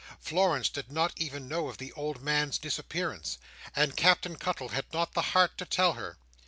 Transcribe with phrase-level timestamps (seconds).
[0.19, 3.37] Florence did not even know of the old man's disappearance,
[3.75, 6.17] and Captain Cuttle had not the heart to tell her.